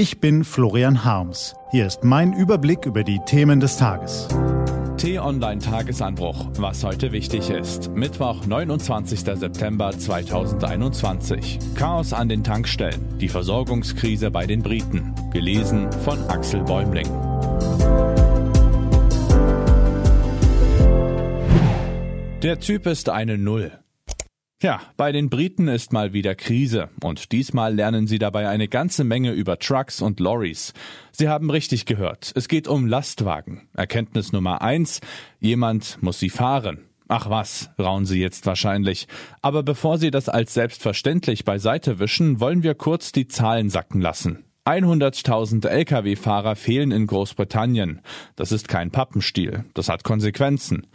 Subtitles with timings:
[0.00, 1.54] Ich bin Florian Harms.
[1.72, 4.28] Hier ist mein Überblick über die Themen des Tages.
[4.96, 7.90] T-Online Tagesanbruch, was heute wichtig ist.
[7.90, 9.20] Mittwoch, 29.
[9.20, 11.58] September 2021.
[11.74, 13.18] Chaos an den Tankstellen.
[13.18, 15.14] Die Versorgungskrise bei den Briten.
[15.34, 17.06] Gelesen von Axel Bäumling.
[22.42, 23.70] Der Typ ist eine Null.
[24.62, 29.04] Ja, bei den Briten ist mal wieder Krise und diesmal lernen sie dabei eine ganze
[29.04, 30.74] Menge über Trucks und Lorries.
[31.12, 33.68] Sie haben richtig gehört, es geht um Lastwagen.
[33.72, 35.00] Erkenntnis Nummer eins,
[35.38, 36.80] jemand muss sie fahren.
[37.08, 39.08] Ach was, rauen Sie jetzt wahrscheinlich.
[39.40, 44.44] Aber bevor Sie das als selbstverständlich beiseite wischen, wollen wir kurz die Zahlen sacken lassen.
[44.66, 48.02] 100.000 Lkw-Fahrer fehlen in Großbritannien.
[48.36, 50.86] Das ist kein Pappenstiel, das hat Konsequenzen.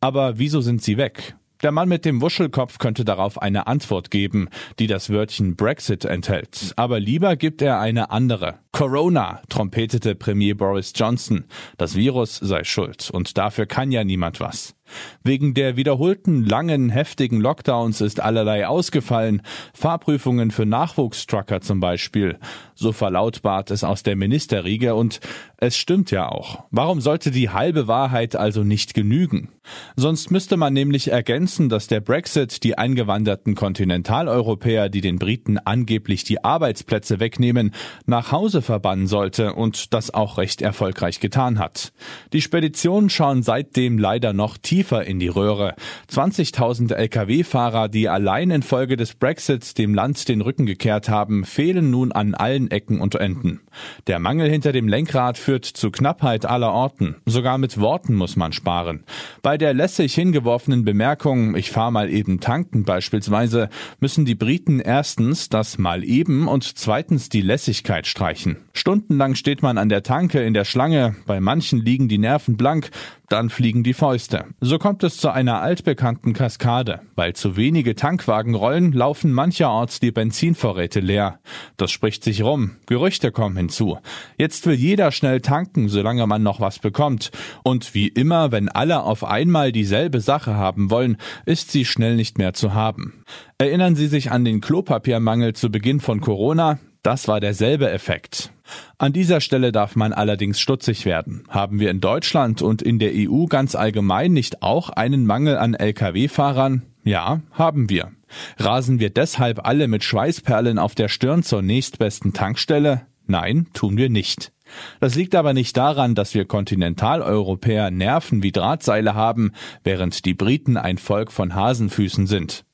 [0.00, 1.34] Aber wieso sind sie weg?
[1.64, 6.74] Der Mann mit dem Wuschelkopf könnte darauf eine Antwort geben, die das Wörtchen Brexit enthält.
[6.76, 8.58] Aber lieber gibt er eine andere.
[8.72, 11.46] Corona, trompetete Premier Boris Johnson.
[11.78, 14.74] Das Virus sei schuld und dafür kann ja niemand was.
[15.22, 22.38] Wegen der wiederholten langen, heftigen Lockdowns ist allerlei ausgefallen, Fahrprüfungen für Nachwuchstrucker zum Beispiel.
[22.74, 25.20] So verlautbart es aus der Ministerriege und
[25.56, 26.64] es stimmt ja auch.
[26.70, 29.48] Warum sollte die halbe Wahrheit also nicht genügen?
[29.96, 36.24] Sonst müsste man nämlich ergänzen, dass der Brexit die eingewanderten Kontinentaleuropäer, die den Briten angeblich
[36.24, 37.72] die Arbeitsplätze wegnehmen,
[38.04, 41.92] nach Hause verbannen sollte und das auch recht erfolgreich getan hat.
[42.32, 45.76] Die Speditionen schauen seitdem leider noch tiefer in die Röhre.
[46.10, 52.10] 20.000 Lkw-Fahrer, die allein infolge des Brexits dem Land den Rücken gekehrt haben, fehlen nun
[52.10, 53.60] an allen Ecken und Enden.
[54.08, 57.14] Der Mangel hinter dem Lenkrad führt zu Knappheit aller Orten.
[57.24, 59.04] Sogar mit Worten muss man sparen.
[59.42, 63.68] Bei der lässig hingeworfenen Bemerkung, ich fahr mal eben tanken beispielsweise,
[64.00, 68.56] müssen die Briten erstens das mal eben und zweitens die Lässigkeit streichen.
[68.72, 72.90] Stundenlang steht man an der Tanke in der Schlange, bei manchen liegen die Nerven blank,
[73.28, 74.46] dann fliegen die Fäuste.
[74.60, 77.00] So kommt es zu einer altbekannten Kaskade.
[77.14, 81.40] Weil zu wenige Tankwagen rollen, laufen mancherorts die Benzinvorräte leer.
[81.76, 82.76] Das spricht sich rum.
[82.86, 83.98] Gerüchte kommen hinzu.
[84.36, 87.30] Jetzt will jeder schnell tanken, solange man noch was bekommt.
[87.62, 91.16] Und wie immer, wenn alle auf einmal dieselbe Sache haben wollen,
[91.46, 93.24] ist sie schnell nicht mehr zu haben.
[93.58, 96.78] Erinnern Sie sich an den Klopapiermangel zu Beginn von Corona?
[97.02, 98.53] Das war derselbe Effekt.
[98.98, 101.44] An dieser Stelle darf man allerdings stutzig werden.
[101.48, 105.74] Haben wir in Deutschland und in der EU ganz allgemein nicht auch einen Mangel an
[105.74, 106.82] Lkw-Fahrern?
[107.04, 108.12] Ja, haben wir.
[108.56, 113.02] Rasen wir deshalb alle mit Schweißperlen auf der Stirn zur nächstbesten Tankstelle?
[113.26, 114.52] Nein, tun wir nicht.
[115.00, 119.52] Das liegt aber nicht daran, dass wir Kontinentaleuropäer Nerven wie Drahtseile haben,
[119.82, 122.64] während die Briten ein Volk von Hasenfüßen sind.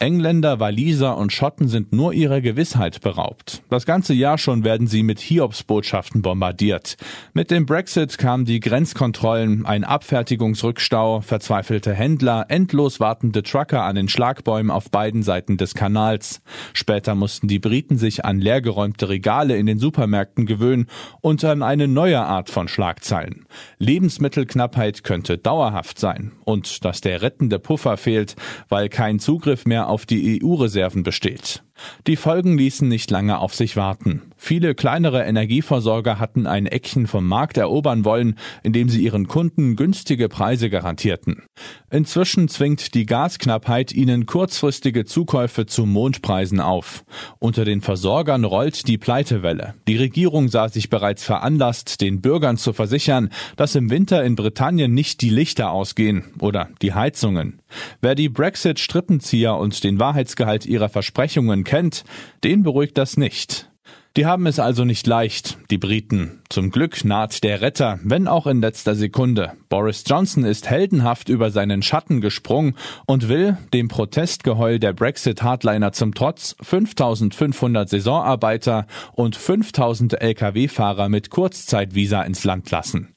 [0.00, 3.62] Engländer, Waliser und Schotten sind nur ihrer Gewissheit beraubt.
[3.68, 6.96] Das ganze Jahr schon werden sie mit Hiobsbotschaften bombardiert.
[7.32, 14.08] Mit dem Brexit kamen die Grenzkontrollen, ein Abfertigungsrückstau, verzweifelte Händler, endlos wartende Trucker an den
[14.08, 16.42] Schlagbäumen auf beiden Seiten des Kanals.
[16.74, 20.86] Später mussten die Briten sich an leergeräumte Regale in den Supermärkten gewöhnen
[21.22, 23.46] und an eine neue Art von Schlagzeilen.
[23.78, 28.36] Lebensmittelknappheit könnte dauerhaft sein und dass der rettende Puffer fehlt,
[28.68, 31.62] weil kein Zugriff mehr auf die EU-Reserven besteht.
[32.06, 34.22] Die Folgen ließen nicht lange auf sich warten.
[34.36, 40.28] Viele kleinere Energieversorger hatten ein Eckchen vom Markt erobern wollen, indem sie ihren Kunden günstige
[40.28, 41.42] Preise garantierten.
[41.90, 47.04] Inzwischen zwingt die Gasknappheit ihnen kurzfristige Zukäufe zu Mondpreisen auf.
[47.38, 49.74] Unter den Versorgern rollt die Pleitewelle.
[49.88, 54.94] Die Regierung sah sich bereits veranlasst, den Bürgern zu versichern, dass im Winter in Britannien
[54.94, 57.60] nicht die Lichter ausgehen oder die Heizungen.
[58.00, 62.04] Wer die Brexit-Strippenzieher und den Wahrheitsgehalt ihrer Versprechungen kennt,
[62.44, 63.70] den beruhigt das nicht.
[64.16, 66.40] Die haben es also nicht leicht, die Briten.
[66.48, 69.52] Zum Glück naht der Retter, wenn auch in letzter Sekunde.
[69.68, 72.74] Boris Johnson ist heldenhaft über seinen Schatten gesprungen
[73.06, 82.22] und will, dem Protestgeheul der Brexit-Hardliner zum Trotz, 5500 Saisonarbeiter und 5000 Lkw-Fahrer mit Kurzzeitvisa
[82.22, 83.14] ins Land lassen.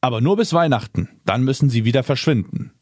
[0.00, 2.72] Aber nur bis Weihnachten, dann müssen sie wieder verschwinden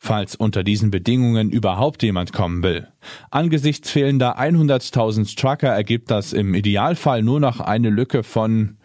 [0.00, 2.88] falls unter diesen Bedingungen überhaupt jemand kommen will.
[3.30, 8.78] Angesichts fehlender 100.000 Trucker ergibt das im Idealfall nur noch eine Lücke von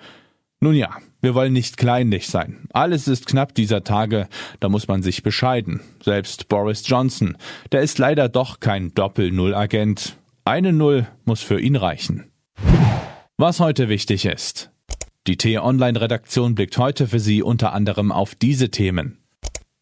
[0.62, 0.89] nun ja,
[1.21, 2.67] wir wollen nicht kleinlich sein.
[2.73, 4.27] Alles ist knapp dieser Tage,
[4.59, 5.81] da muss man sich bescheiden.
[6.03, 7.38] Selbst Boris Johnson,
[7.71, 10.18] der ist leider doch kein Doppel-Null-Agent.
[10.44, 12.31] Eine Null muss für ihn reichen.
[13.38, 14.71] Was heute wichtig ist.
[15.27, 19.25] Die T-Online-Redaktion blickt heute für Sie unter anderem auf diese Themen.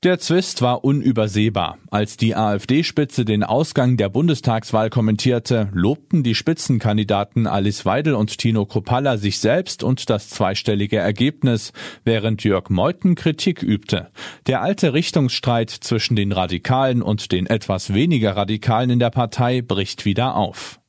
[0.03, 1.77] Der Zwist war unübersehbar.
[1.89, 8.65] Als die AfD-Spitze den Ausgang der Bundestagswahl kommentierte, lobten die Spitzenkandidaten Alice Weidel und Tino
[8.65, 11.71] Kropalla sich selbst und das zweistellige Ergebnis,
[12.03, 14.09] während Jörg Meuthen Kritik übte.
[14.45, 20.03] Der alte Richtungsstreit zwischen den Radikalen und den etwas weniger Radikalen in der Partei bricht
[20.03, 20.81] wieder auf.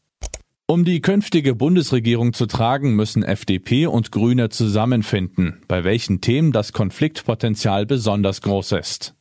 [0.66, 6.72] Um die künftige Bundesregierung zu tragen, müssen FDP und Grüne zusammenfinden, bei welchen Themen das
[6.72, 9.14] Konfliktpotenzial besonders groß ist.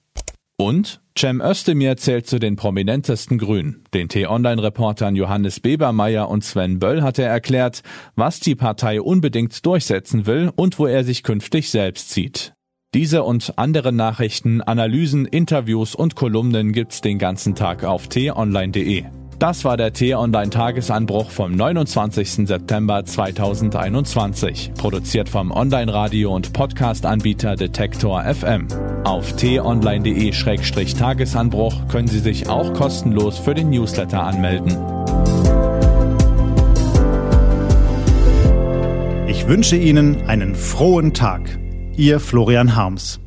[0.55, 3.83] Und Cem Özdemir zählt zu den prominentesten Grünen.
[3.93, 7.83] Den T-Online-Reportern Johannes Bebermeier und Sven Böll hat er erklärt,
[8.15, 12.53] was die Partei unbedingt durchsetzen will und wo er sich künftig selbst sieht.
[12.93, 19.03] Diese und andere Nachrichten, Analysen, Interviews und Kolumnen gibt's den ganzen Tag auf t-online.de.
[19.39, 22.47] Das war der T-Online-Tagesanbruch vom 29.
[22.47, 28.68] September 2021, produziert vom Online-Radio- und Podcast-Anbieter Detektor FM.
[29.03, 34.77] Auf t-online.de-tagesanbruch können Sie sich auch kostenlos für den Newsletter anmelden.
[39.27, 41.59] Ich wünsche Ihnen einen frohen Tag.
[41.97, 43.22] Ihr Florian Harms.